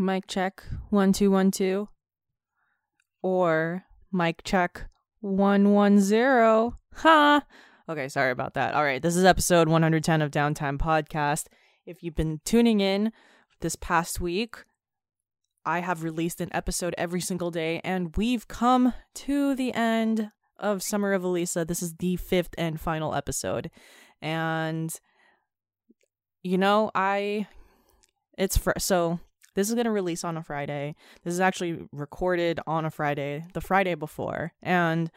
[0.00, 1.90] Mic check one two one two.
[3.20, 4.86] Or mic check
[5.20, 6.78] one one zero.
[6.94, 7.44] Ha.
[7.86, 8.72] Okay, sorry about that.
[8.72, 11.48] All right, this is episode 110 of Downtime Podcast.
[11.84, 13.12] If you've been tuning in
[13.60, 14.64] this past week,
[15.66, 20.82] I have released an episode every single day, and we've come to the end of
[20.82, 21.66] Summer of Elisa.
[21.66, 23.70] This is the fifth and final episode.
[24.22, 24.90] And,
[26.42, 27.48] you know, I.
[28.38, 29.20] It's fr- so
[29.54, 30.94] this is going to release on a Friday.
[31.24, 34.52] This is actually recorded on a Friday, the Friday before.
[34.62, 35.10] And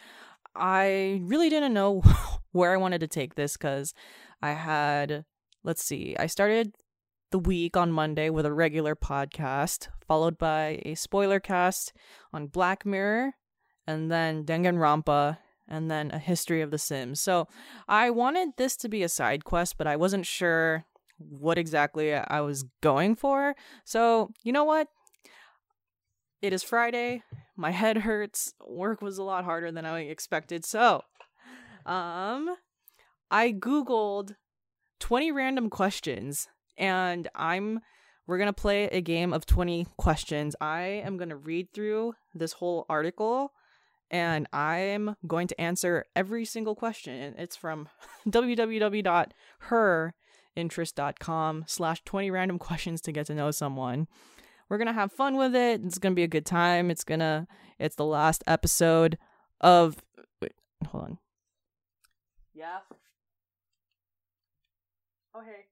[0.55, 2.01] I really didn't know
[2.51, 3.93] where I wanted to take this because
[4.41, 5.25] I had,
[5.63, 6.75] let's see, I started
[7.31, 11.93] the week on Monday with a regular podcast, followed by a spoiler cast
[12.31, 13.33] on Black Mirror,
[13.87, 17.19] and then Danganronpa, and then a history of The Sims.
[17.19, 17.47] So
[17.87, 20.85] I wanted this to be a side quest, but I wasn't sure
[21.17, 23.55] what exactly I was going for.
[23.83, 24.87] So, you know what?
[26.41, 27.23] It is Friday.
[27.55, 28.53] My head hurts.
[28.67, 30.65] Work was a lot harder than I expected.
[30.65, 31.03] So,
[31.85, 32.55] um
[33.31, 34.35] I googled
[34.99, 36.47] 20 random questions
[36.77, 37.81] and I'm
[38.25, 40.55] we're going to play a game of 20 questions.
[40.61, 43.51] I am going to read through this whole article
[44.09, 47.35] and I'm going to answer every single question.
[47.37, 47.89] It's from
[48.27, 50.13] www.her
[50.55, 54.07] interest.com slash 20 random questions to get to know someone.
[54.69, 55.81] We're gonna have fun with it.
[55.83, 56.89] It's gonna be a good time.
[56.89, 57.47] It's gonna
[57.79, 59.17] it's the last episode
[59.61, 59.97] of
[60.41, 60.53] wait
[60.87, 61.17] hold on.
[62.53, 62.79] Yeah.
[65.35, 65.65] Oh hey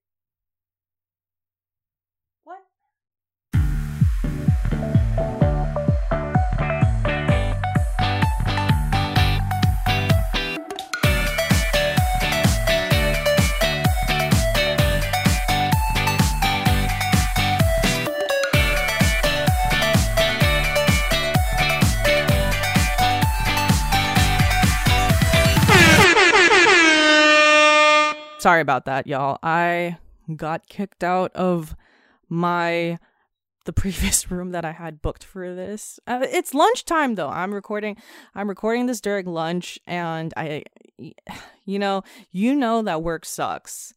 [28.42, 29.38] Sorry about that, y'all.
[29.44, 29.98] I
[30.36, 31.76] got kicked out of
[32.28, 32.98] my
[33.66, 36.00] the previous room that I had booked for this.
[36.08, 37.30] Uh, it's lunchtime though.
[37.30, 37.98] I'm recording
[38.34, 40.64] I'm recording this during lunch and I
[41.66, 43.94] you know, you know that work sucks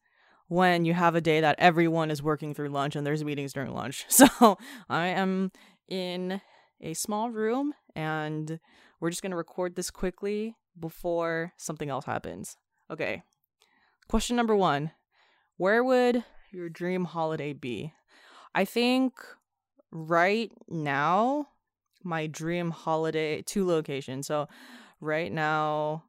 [0.49, 3.73] when you have a day that everyone is working through lunch and there's meetings during
[3.73, 4.05] lunch.
[4.11, 4.59] So,
[4.91, 5.53] I am
[5.89, 6.43] in
[6.83, 8.61] a small room and
[9.01, 12.59] we're just going to record this quickly before something else happens.
[12.91, 13.23] Okay,
[14.09, 14.93] Question number one
[15.57, 17.93] Where would your dream holiday be?
[18.55, 19.15] I think
[19.91, 21.49] right now,
[22.03, 24.27] my dream holiday, two locations.
[24.27, 24.49] So,
[25.01, 26.05] right now,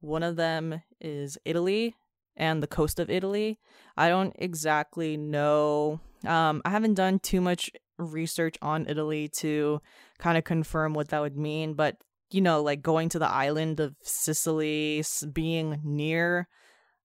[0.00, 1.96] one of them is Italy
[2.36, 3.58] and the coast of Italy.
[3.96, 6.00] I don't exactly know.
[6.26, 9.80] Um, I haven't done too much research on Italy to
[10.18, 11.96] kind of confirm what that would mean, but
[12.30, 16.48] you know, like going to the island of Sicily, being near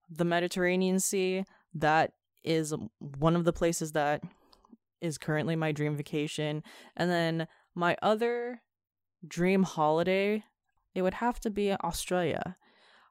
[0.09, 1.45] the Mediterranean Sea.
[1.73, 4.23] That is one of the places that
[5.01, 6.63] is currently my dream vacation.
[6.95, 8.61] And then my other
[9.27, 10.43] dream holiday,
[10.93, 12.55] it would have to be Australia.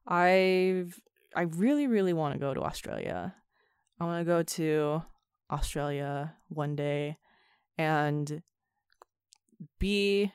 [0.07, 1.01] I've
[1.37, 3.35] I really really want to go to Australia.
[4.01, 5.03] I want to go to
[5.51, 7.19] Australia one day
[7.77, 8.43] and
[9.79, 10.33] be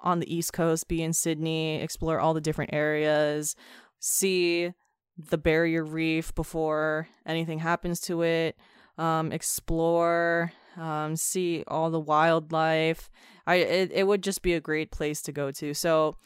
[0.00, 3.54] on the East Coast, be in Sydney, explore all the different areas,
[4.00, 4.72] see
[5.16, 8.56] the barrier reef before anything happens to it,
[8.98, 13.10] um, explore, um, see all the wildlife.
[13.46, 15.74] I it, it would just be a great place to go to.
[15.74, 16.16] So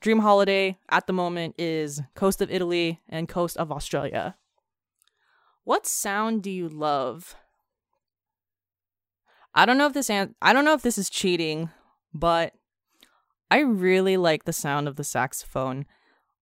[0.00, 4.36] dream holiday at the moment is coast of Italy and coast of Australia.
[5.64, 7.36] What sound do you love?
[9.54, 11.70] I don't know if this an- I don't know if this is cheating,
[12.12, 12.54] but
[13.50, 15.86] I really like the sound of the saxophone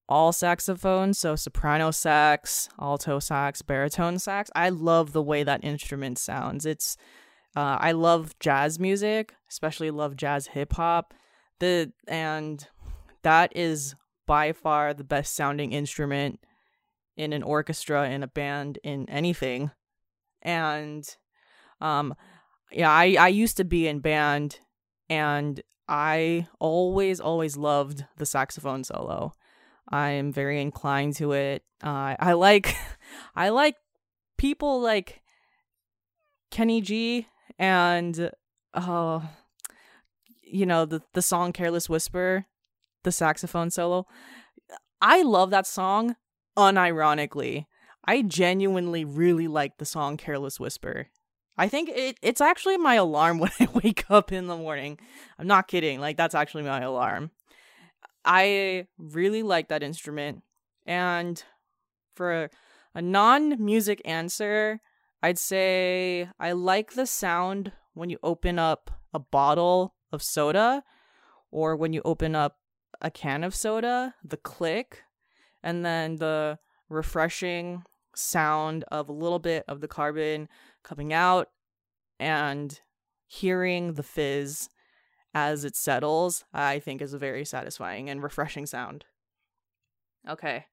[0.08, 4.50] all saxophones, so soprano sax, alto sax, baritone sax.
[4.54, 6.66] I love the way that instrument sounds.
[6.66, 6.96] It's
[7.54, 11.14] uh, I love jazz music, especially love jazz hip hop.
[11.60, 12.66] The and
[13.22, 13.94] that is
[14.26, 16.40] by far the best sounding instrument
[17.16, 19.70] in an orchestra, in a band, in anything.
[20.40, 21.08] And
[21.80, 22.14] um
[22.70, 24.60] yeah, I I used to be in band
[25.08, 29.34] and I always always loved the saxophone solo.
[29.92, 31.62] I am very inclined to it.
[31.84, 32.74] Uh, I like,
[33.36, 33.76] I like
[34.38, 35.22] people like
[36.50, 37.26] Kenny G
[37.58, 38.30] and
[38.74, 39.20] uh,
[40.42, 42.46] you know the the song "Careless Whisper,"
[43.02, 44.06] the saxophone solo.
[45.00, 46.16] I love that song.
[46.56, 47.66] Unironically,
[48.04, 51.08] I genuinely really like the song "Careless Whisper."
[51.56, 54.98] I think it, it's actually my alarm when I wake up in the morning.
[55.38, 56.00] I'm not kidding.
[56.00, 57.30] Like, that's actually my alarm.
[58.24, 60.42] I really like that instrument.
[60.86, 61.42] And
[62.14, 62.50] for
[62.94, 64.80] a, non music answer,
[65.22, 70.82] I'd say I like the sound when you open up a bottle of soda
[71.50, 72.58] or when you open up
[73.00, 75.02] a can of soda, the click,
[75.62, 76.58] and then the
[76.88, 77.84] refreshing
[78.14, 80.48] sound of a little bit of the carbon
[80.82, 81.48] coming out
[82.20, 82.80] and
[83.26, 84.68] hearing the fizz
[85.34, 89.06] as it settles, I think is a very satisfying and refreshing sound.
[90.28, 90.66] Okay.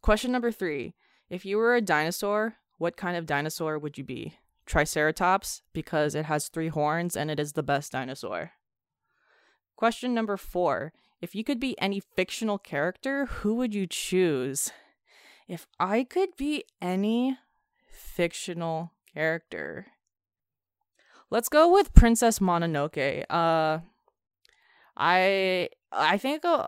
[0.00, 0.94] Question number three.
[1.28, 4.38] If you were a dinosaur, what kind of dinosaur would you be?
[4.66, 8.52] Triceratops, because it has three horns and it is the best dinosaur.
[9.76, 10.92] Question number four.
[11.20, 14.70] If you could be any fictional character, who would you choose?
[15.48, 17.38] If I could be any
[17.90, 19.86] fictional character,
[21.32, 23.24] let's go with Princess Mononoke.
[23.28, 23.78] Uh,
[24.96, 26.66] I I think uh,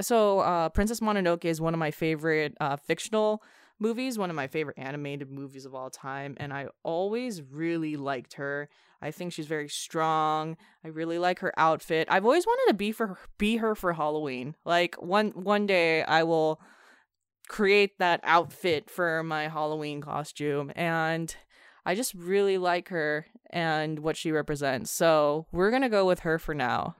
[0.00, 0.38] so.
[0.38, 3.42] Uh, Princess Mononoke is one of my favorite uh, fictional
[3.78, 8.34] movies, one of my favorite animated movies of all time, and I always really liked
[8.34, 8.70] her.
[9.02, 10.56] I think she's very strong.
[10.82, 12.08] I really like her outfit.
[12.10, 14.54] I've always wanted to be for be her for Halloween.
[14.64, 16.60] Like one one day I will
[17.48, 21.34] create that outfit for my Halloween costume and
[21.84, 24.90] I just really like her and what she represents.
[24.90, 26.96] So, we're going to go with her for now.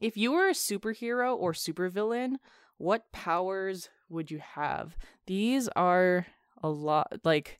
[0.00, 2.36] If you were a superhero or supervillain,
[2.78, 4.96] what powers would you have?
[5.26, 6.26] These are
[6.62, 7.58] a lot like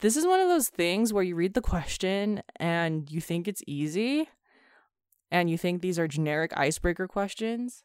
[0.00, 3.62] this is one of those things where you read the question and you think it's
[3.66, 4.28] easy
[5.30, 7.82] and you think these are generic icebreaker questions,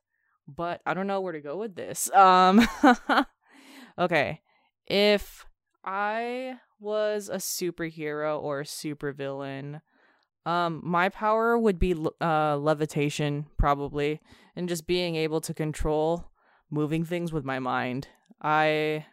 [0.47, 2.11] but I don't know where to go with this.
[2.13, 2.67] Um
[3.99, 4.41] okay.
[4.85, 5.45] If
[5.83, 9.81] I was a superhero or a supervillain,
[10.45, 14.19] um my power would be uh levitation probably
[14.55, 16.29] and just being able to control
[16.69, 18.07] moving things with my mind.
[18.41, 19.05] I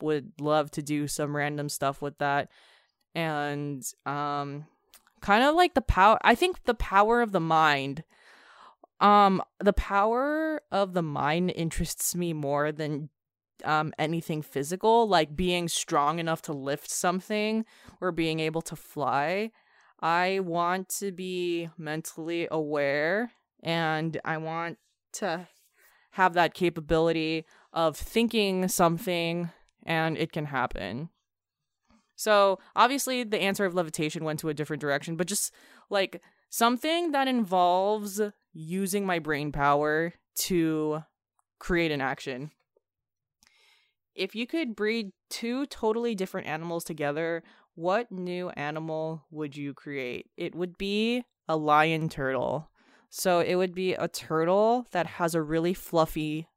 [0.00, 2.48] would love to do some random stuff with that.
[3.14, 4.66] And um
[5.20, 8.02] kind of like the power I think the power of the mind
[9.00, 13.08] um the power of the mind interests me more than
[13.64, 17.64] um anything physical like being strong enough to lift something
[18.00, 19.50] or being able to fly.
[20.00, 23.30] I want to be mentally aware
[23.62, 24.78] and I want
[25.14, 25.46] to
[26.12, 29.50] have that capability of thinking something
[29.84, 31.10] and it can happen.
[32.14, 35.52] So, obviously, the answer of levitation went to a different direction, but just
[35.90, 36.20] like
[36.50, 38.20] something that involves
[38.52, 41.02] using my brain power to
[41.58, 42.50] create an action.
[44.14, 47.42] If you could breed two totally different animals together,
[47.74, 50.30] what new animal would you create?
[50.36, 52.70] It would be a lion turtle.
[53.08, 56.48] So it would be a turtle that has a really fluffy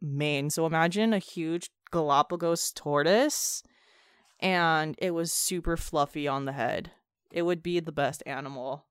[0.00, 0.50] mane.
[0.50, 3.62] So imagine a huge Galapagos tortoise
[4.40, 6.90] and it was super fluffy on the head.
[7.30, 8.86] It would be the best animal.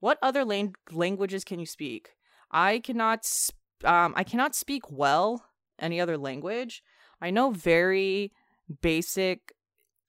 [0.00, 2.10] What other lang- languages can you speak?
[2.50, 5.44] I cannot sp- um I cannot speak well
[5.80, 6.82] any other language.
[7.20, 8.32] I know very
[8.82, 9.52] basic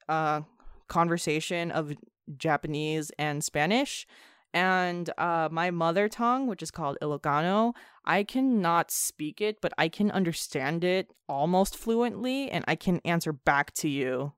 [0.08, 0.42] uh
[0.88, 1.96] conversation of
[2.38, 4.06] Japanese and Spanish,
[4.54, 9.88] and uh, my mother tongue, which is called Ilocano, I cannot speak it, but I
[9.88, 14.34] can understand it almost fluently, and I can answer back to you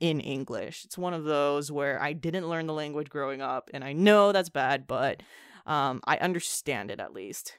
[0.00, 0.84] in English.
[0.84, 4.32] It's one of those where I didn't learn the language growing up, and I know
[4.32, 5.22] that's bad, but
[5.64, 7.58] um, I understand it at least.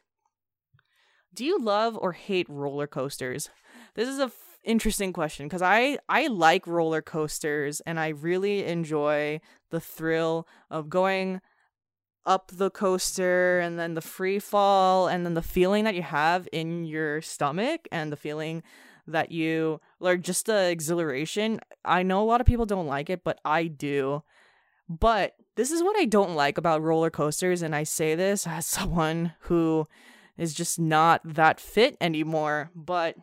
[1.34, 3.50] Do you love or hate roller coasters?
[3.96, 8.66] This is a f- interesting question because I I like roller coasters and I really
[8.66, 11.42] enjoy the thrill of going
[12.26, 16.48] up the coaster and then the free fall and then the feeling that you have
[16.52, 18.64] in your stomach and the feeling
[19.08, 21.60] that you like just the exhilaration.
[21.84, 24.24] I know a lot of people don't like it, but I do.
[24.88, 28.66] But this is what I don't like about roller coasters and I say this as
[28.78, 29.88] someone who
[30.38, 33.16] is just not that fit anymore, but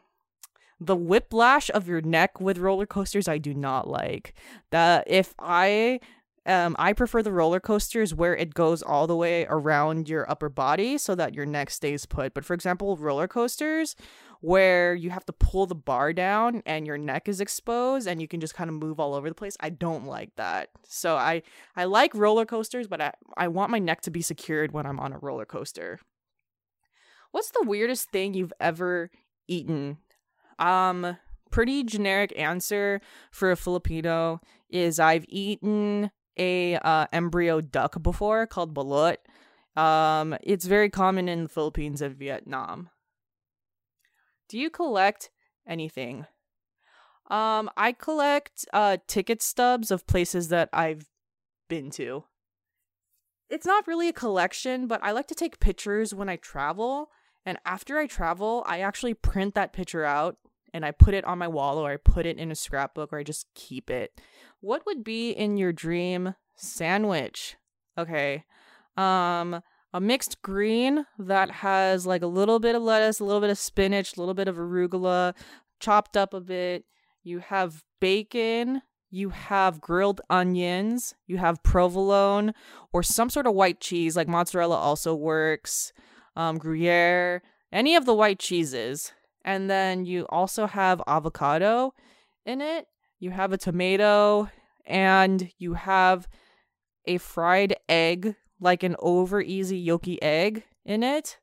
[0.80, 4.34] the whiplash of your neck with roller coasters I do not like.
[4.70, 6.00] That if I
[6.46, 10.48] um, I prefer the roller coasters where it goes all the way around your upper
[10.48, 12.32] body so that your neck stays put.
[12.32, 13.94] But for example, roller coasters
[14.40, 18.26] where you have to pull the bar down and your neck is exposed and you
[18.26, 19.56] can just kind of move all over the place.
[19.60, 20.70] I don't like that.
[20.88, 21.42] So I
[21.76, 24.98] I like roller coasters, but I I want my neck to be secured when I'm
[24.98, 26.00] on a roller coaster.
[27.32, 29.10] What's the weirdest thing you've ever
[29.48, 29.98] eaten?
[30.58, 31.16] Um
[31.50, 38.74] pretty generic answer for a Filipino is I've eaten a uh, embryo duck before called
[38.74, 39.16] balut.
[39.76, 42.90] Um, it's very common in the Philippines and Vietnam.
[44.48, 45.30] Do you collect
[45.66, 46.26] anything?
[47.28, 51.06] Um, I collect uh ticket stubs of places that I've
[51.68, 52.24] been to.
[53.48, 57.10] It's not really a collection, but I like to take pictures when I travel.
[57.44, 60.36] And after I travel, I actually print that picture out
[60.72, 63.18] and I put it on my wall or I put it in a scrapbook or
[63.18, 64.20] I just keep it.
[64.60, 67.56] What would be in your dream sandwich?
[67.98, 68.44] Okay.
[68.96, 73.50] Um a mixed green that has like a little bit of lettuce, a little bit
[73.50, 75.34] of spinach, a little bit of arugula,
[75.80, 76.84] chopped up a bit.
[77.24, 82.54] You have bacon, you have grilled onions, you have provolone
[82.92, 85.92] or some sort of white cheese like mozzarella also works,
[86.36, 89.12] um, Gruyere, any of the white cheeses.
[89.44, 91.94] And then you also have avocado
[92.44, 92.86] in it.
[93.18, 94.50] You have a tomato
[94.86, 96.28] and you have
[97.06, 101.38] a fried egg, like an over easy yolky egg in it.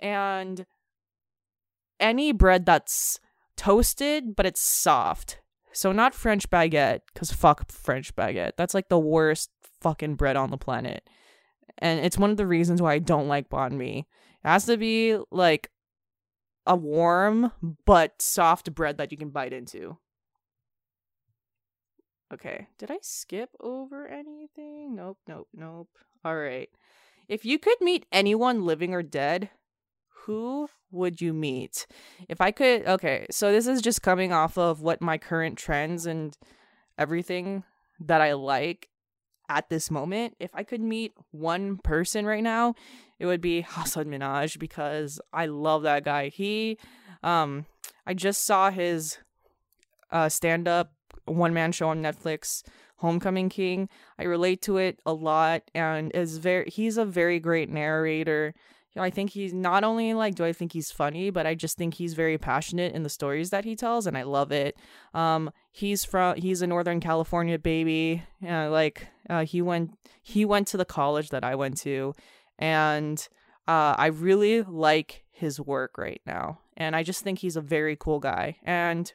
[0.00, 0.66] And
[2.00, 3.20] any bread that's
[3.56, 5.40] toasted, but it's soft.
[5.72, 8.52] So not French baguette, because fuck French baguette.
[8.56, 11.08] That's like the worst fucking bread on the planet.
[11.78, 14.06] And it's one of the reasons why I don't like banh mi.
[14.44, 15.70] It has to be like
[16.66, 17.52] a warm
[17.84, 19.96] but soft bread that you can bite into.
[22.32, 24.94] Okay, did I skip over anything?
[24.94, 25.88] Nope, nope, nope.
[26.24, 26.68] All right.
[27.26, 29.50] If you could meet anyone living or dead,
[30.24, 31.86] who would you meet?
[32.28, 36.04] If I could, okay, so this is just coming off of what my current trends
[36.04, 36.36] and
[36.98, 37.64] everything
[38.00, 38.90] that I like
[39.48, 40.36] at this moment.
[40.38, 42.74] If I could meet one person right now,
[43.18, 46.28] it would be Hasan Minhaj because I love that guy.
[46.28, 46.78] He,
[47.22, 47.66] um,
[48.06, 49.18] I just saw his
[50.10, 50.92] uh, stand up
[51.24, 52.62] one man show on Netflix,
[52.96, 53.88] Homecoming King.
[54.18, 58.54] I relate to it a lot and is very he's a very great narrator.
[58.98, 61.94] I think he's not only like do I think he's funny, but I just think
[61.94, 64.76] he's very passionate in the stories that he tells and I love it.
[65.14, 68.22] Um he's from he's a Northern California baby.
[68.40, 72.14] Yeah, like uh, he went he went to the college that I went to
[72.58, 73.28] and
[73.68, 76.60] uh, I really like his work right now.
[76.76, 78.56] And I just think he's a very cool guy.
[78.64, 79.12] And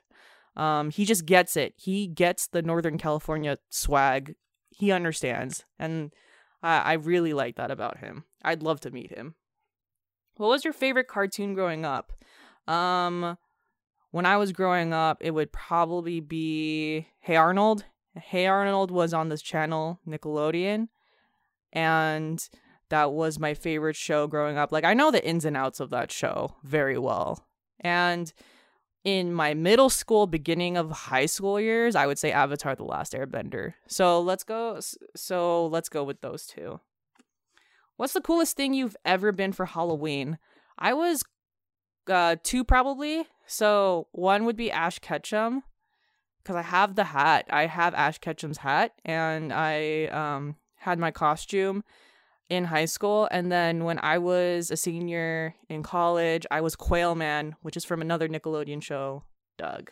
[0.56, 1.74] um, he just gets it.
[1.76, 4.36] He gets the Northern California swag.
[4.70, 5.66] He understands.
[5.80, 6.14] And
[6.62, 8.26] I, I really like that about him.
[8.44, 9.34] I'd love to meet him.
[10.38, 12.12] What was your favorite cartoon growing up?
[12.68, 13.38] Um,
[14.12, 17.86] when I was growing up, it would probably be Hey Arnold.
[18.16, 20.88] Hey Arnold was on this channel, Nickelodeon.
[21.72, 22.48] And
[22.90, 24.72] that was my favorite show growing up.
[24.72, 27.48] Like I know the ins and outs of that show very well.
[27.80, 28.32] And
[29.04, 33.14] in my middle school, beginning of high school years, I would say Avatar the Last
[33.14, 33.74] Airbender.
[33.88, 34.80] So let's go
[35.16, 36.80] so let's go with those two.
[37.98, 40.38] What's the coolest thing you've ever been for Halloween?
[40.78, 41.24] I was
[42.08, 43.28] uh two probably.
[43.46, 45.64] So one would be Ash Ketchum
[46.44, 47.46] cuz I have the hat.
[47.50, 51.84] I have Ash Ketchum's hat and I um had my costume
[52.50, 53.28] in high school.
[53.32, 57.86] And then when I was a senior in college, I was Quail Man, which is
[57.86, 59.24] from another Nickelodeon show,
[59.58, 59.92] Doug.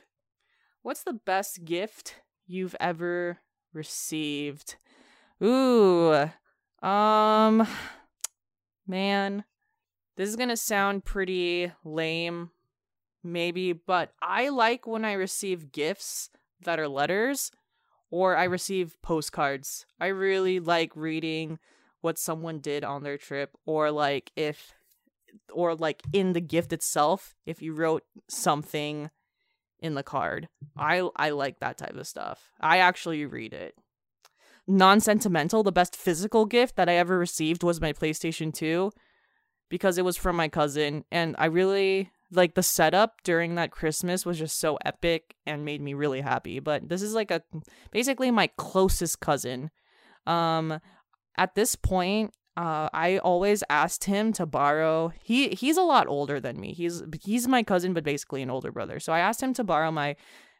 [0.81, 2.15] What's the best gift
[2.47, 3.39] you've ever
[3.73, 4.75] received?
[5.43, 6.29] Ooh,
[6.81, 7.67] um,
[8.87, 9.43] man,
[10.17, 12.51] this is gonna sound pretty lame,
[13.23, 16.29] maybe, but I like when I receive gifts
[16.63, 17.51] that are letters
[18.09, 19.85] or I receive postcards.
[19.99, 21.59] I really like reading
[22.01, 24.73] what someone did on their trip or like if
[25.53, 29.09] or like in the gift itself if you wrote something
[29.79, 30.49] in the card.
[30.77, 32.51] I I like that type of stuff.
[32.59, 33.75] I actually read it.
[34.71, 38.89] Non-sentimental, the best physical gift that I ever received was my PlayStation 2
[39.69, 44.25] because it was from my cousin and I really like the setup during that Christmas
[44.25, 46.61] was just so epic and made me really happy.
[46.61, 47.41] But this is like a
[47.91, 49.71] basically my closest cousin.
[50.25, 50.79] Um
[51.37, 55.11] at this point, uh, I always asked him to borrow.
[55.21, 56.71] He he's a lot older than me.
[56.71, 59.01] He's he's my cousin, but basically an older brother.
[59.01, 60.15] So I asked him to borrow my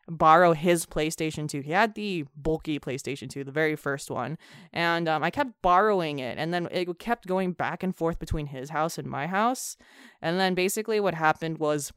[0.08, 1.62] borrow his PlayStation 2.
[1.62, 4.38] He had the bulky PlayStation 2, the very first one,
[4.74, 8.48] and um, I kept borrowing it, and then it kept going back and forth between
[8.48, 9.77] his house and my house.
[10.22, 11.91] And then basically what happened was,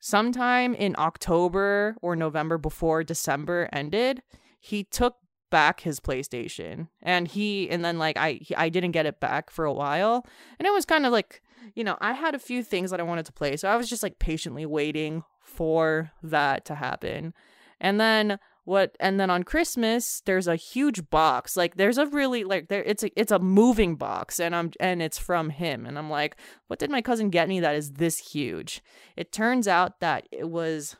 [0.00, 4.22] sometime in October or November before December ended,
[4.60, 5.16] he took
[5.50, 9.50] back his PlayStation, and he and then like I he, I didn't get it back
[9.50, 10.26] for a while,
[10.58, 11.42] and it was kind of like
[11.74, 13.56] you know, I had a few things that I wanted to play.
[13.56, 17.34] So I was just like patiently waiting for that to happen.
[17.80, 21.56] And then what and then on Christmas there's a huge box.
[21.56, 25.00] Like there's a really like there it's a it's a moving box and I'm and
[25.00, 28.18] it's from him and I'm like, what did my cousin get me that is this
[28.18, 28.82] huge?
[29.16, 30.96] It turns out that it was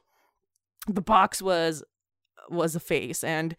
[0.87, 1.83] the box was
[2.49, 3.57] was a face and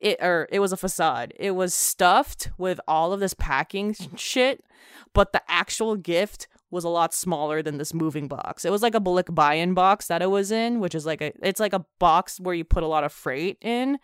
[0.00, 1.34] it or it was a facade.
[1.38, 4.64] It was stuffed with all of this packing shit,
[5.12, 8.64] but the actual gift was a lot smaller than this moving box.
[8.64, 11.32] It was like a bullock buy-in box that it was in, which is like a
[11.42, 13.98] it's like a box where you put a lot of freight in.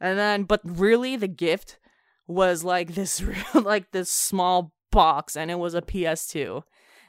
[0.00, 1.78] And then but really the gift
[2.26, 3.22] was like this
[3.54, 6.62] like this small box and it was a PS2.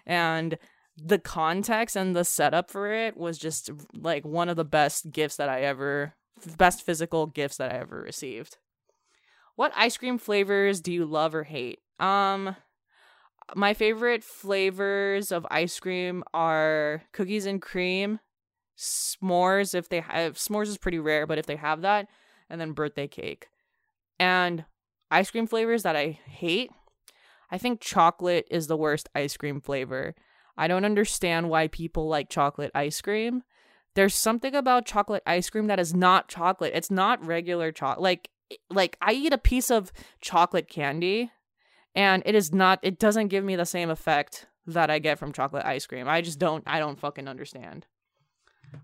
[0.06, 0.58] And
[0.98, 5.36] the context and the setup for it was just like one of the best gifts
[5.38, 6.16] that I ever
[6.58, 8.58] best physical gifts that I ever received.
[9.56, 11.80] What ice cream flavors do you love or hate?
[12.00, 12.56] Um
[13.56, 18.20] my favorite flavors of ice cream are cookies and cream,
[18.78, 22.08] s'mores if they have s'mores is pretty rare, but if they have that,
[22.50, 23.48] and then birthday cake.
[24.20, 24.66] And
[25.10, 26.72] ice cream flavors that I hate,
[27.50, 30.16] I think chocolate is the worst ice cream flavor.
[30.58, 33.44] I don't understand why people like chocolate ice cream.
[33.96, 36.74] There's something about chocolate ice cream that is not chocolate.
[36.76, 38.02] It's not regular chocolate.
[38.02, 38.30] Like
[38.70, 41.32] like I eat a piece of chocolate candy
[41.98, 45.34] and it is not it doesn't give me the same effect that I get from
[45.34, 46.08] chocolate ice cream.
[46.08, 47.88] I just don't I don't fucking understand.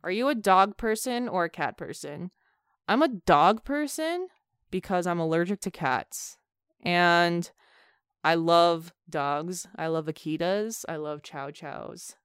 [0.04, 2.32] Are you a dog person or a cat person?
[2.88, 4.28] I'm a dog person
[4.72, 6.38] because I'm allergic to cats.
[6.82, 7.50] And
[8.24, 9.68] I love dogs.
[9.76, 10.84] I love Akitas.
[10.90, 12.16] I love Chow Chows.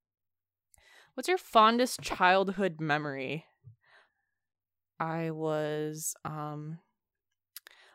[1.15, 3.45] What's your fondest childhood memory?
[4.99, 6.79] I was um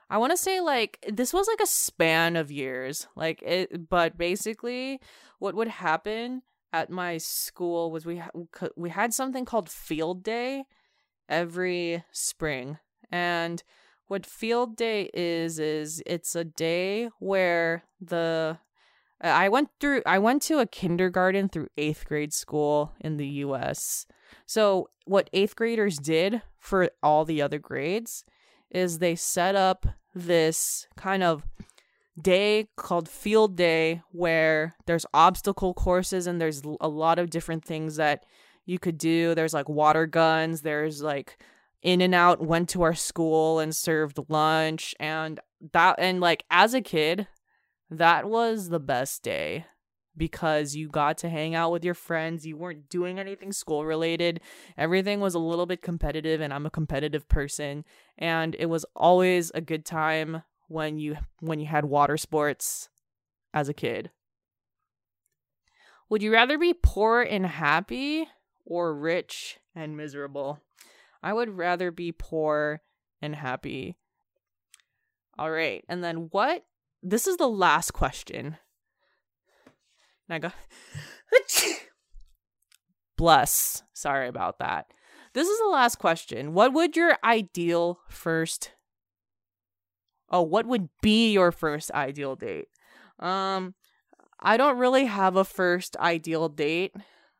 [0.10, 3.08] I want to say like this was like a span of years.
[3.16, 5.00] Like it but basically
[5.40, 8.32] what would happen at my school was we ha-
[8.76, 10.66] we had something called field day
[11.30, 12.78] every spring.
[13.12, 13.64] And
[14.08, 18.58] what field day is is it's a day where the
[19.22, 24.06] I went through I went to a kindergarten through 8th grade school in the US.
[24.46, 28.26] So what 8th graders did for all the other grades
[28.74, 31.46] is they set up this kind of
[32.22, 37.96] day called field day where there's obstacle courses and there's a lot of different things
[37.96, 38.26] that
[38.66, 39.34] you could do.
[39.34, 41.38] There's like water guns, there's like
[41.82, 45.40] In-N-Out went to our school and served lunch and
[45.72, 47.28] that and like as a kid,
[47.90, 49.66] that was the best day
[50.16, 52.46] because you got to hang out with your friends.
[52.46, 54.42] You weren't doing anything school related.
[54.78, 57.86] Everything was a little bit competitive, and I'm a competitive person.
[58.18, 62.90] And it was always a good time when you when you had water sports
[63.54, 64.12] as a kid.
[66.10, 68.28] Would you rather be poor and happy
[68.66, 70.60] or rich and miserable?
[71.22, 72.82] I would rather be poor
[73.22, 73.96] and happy.
[75.38, 75.84] All right.
[75.88, 76.66] And then what?
[77.02, 78.58] This is the last question
[80.28, 80.52] and I go,
[83.18, 83.84] bless.
[83.94, 84.88] Sorry about that.
[85.34, 86.54] This is the last question.
[86.54, 88.72] What would your ideal first
[90.30, 92.68] Oh, what would be your first ideal date?
[93.20, 93.76] Um
[94.40, 96.96] I don't really have a first ideal date.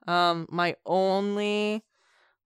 [0.08, 1.84] Um my only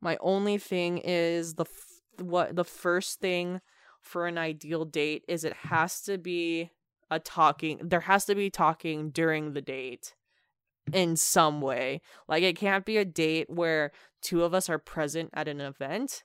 [0.01, 3.61] my only thing is the f- what the first thing
[4.01, 6.71] for an ideal date is it has to be
[7.09, 10.13] a talking there has to be talking during the date
[10.93, 12.01] in some way.
[12.27, 16.23] Like it can't be a date where two of us are present at an event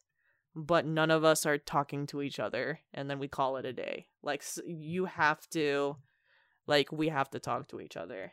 [0.55, 3.73] but none of us are talking to each other and then we call it a
[3.73, 4.07] day.
[4.23, 5.97] Like you have to
[6.67, 8.33] like we have to talk to each other.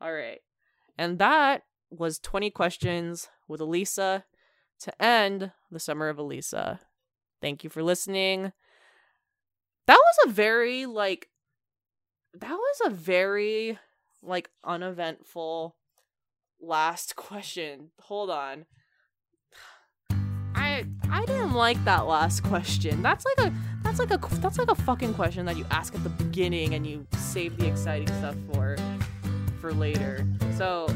[0.00, 0.40] All right.
[0.96, 4.24] And that was 20 questions with Elisa
[4.80, 6.80] to end the summer of Elisa.
[7.42, 8.52] Thank you for listening.
[9.86, 11.28] That was a very like
[12.32, 13.78] that was a very
[14.22, 15.76] like uneventful
[16.60, 17.90] last question.
[18.02, 18.66] Hold on.
[20.54, 23.02] I I didn't like that last question.
[23.02, 26.02] That's like a that's like a that's like a fucking question that you ask at
[26.02, 28.76] the beginning and you save the exciting stuff for
[29.60, 30.26] for later.
[30.56, 30.88] So,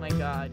[0.00, 0.52] my god.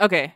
[0.00, 0.34] Okay.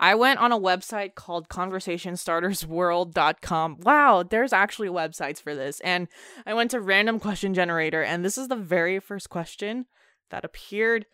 [0.00, 3.76] I went on a website called conversationstartersworld.com.
[3.82, 5.78] Wow, there's actually websites for this.
[5.80, 6.08] And
[6.44, 9.86] I went to random question generator and this is the very first question
[10.30, 11.06] that appeared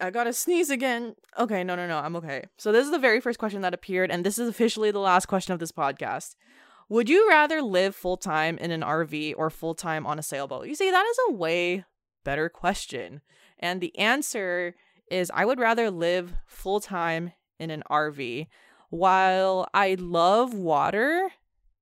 [0.00, 1.16] I gotta sneeze again.
[1.38, 2.44] Okay, no, no, no, I'm okay.
[2.56, 5.26] So, this is the very first question that appeared, and this is officially the last
[5.26, 6.36] question of this podcast.
[6.88, 10.68] Would you rather live full time in an RV or full time on a sailboat?
[10.68, 11.84] You see, that is a way
[12.24, 13.20] better question.
[13.58, 14.74] And the answer
[15.10, 18.46] is I would rather live full time in an RV.
[18.90, 21.28] While I love water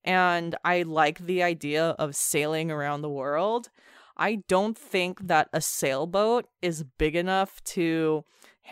[0.04, 3.70] and I like the idea of sailing around the world,
[4.16, 8.24] I don't think that a sailboat is big enough to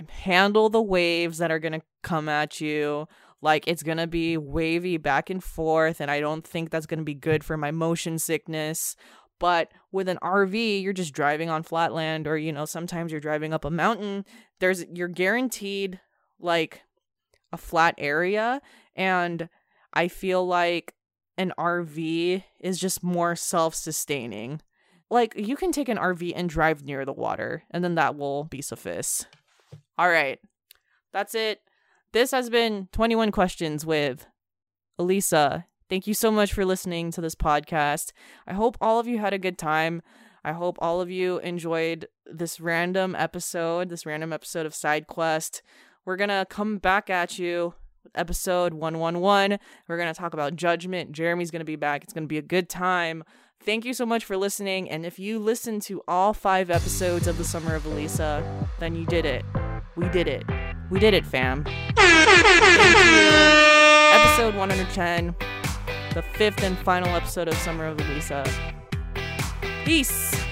[0.09, 3.07] handle the waves that are going to come at you.
[3.43, 6.99] Like it's going to be wavy back and forth, and I don't think that's going
[6.99, 8.97] to be good for my motion sickness.
[9.45, 13.21] But with an RV, you're just driving on flat land, or you know, sometimes you're
[13.21, 14.25] driving up a mountain.
[14.59, 16.01] There's you're guaranteed
[16.41, 16.81] like
[17.53, 18.63] a flat area,
[18.97, 19.51] and
[19.93, 20.95] I feel like
[21.37, 24.63] an RV is just more self sustaining
[25.11, 28.45] like you can take an RV and drive near the water, and then that will
[28.45, 29.27] be suffice.
[29.99, 30.41] All right,
[31.13, 31.61] that's it.
[32.15, 34.27] This has been 21 questions with
[34.99, 35.67] Elisa.
[35.95, 38.11] Thank you so much for listening to this podcast.
[38.49, 40.03] I hope all of you had a good time.
[40.45, 45.63] I hope all of you enjoyed this random episode, this random episode of Side Quest.
[46.05, 47.75] We're going to come back at you
[48.17, 49.61] episode 111.
[49.87, 51.13] We're going to talk about judgment.
[51.13, 52.03] Jeremy's going to be back.
[52.03, 53.23] It's going to be a good time.
[53.63, 54.91] Thank you so much for listening.
[54.91, 58.43] And if you listened to all five episodes of The Summer of Elisa,
[58.81, 59.45] then you did it.
[59.95, 60.43] We did it.
[60.91, 61.65] We did it, fam.
[64.15, 65.35] Episode 110,
[66.15, 68.45] the fifth and final episode of Summer of Elisa.
[69.85, 70.44] Peace.